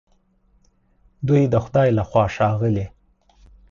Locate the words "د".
1.53-1.55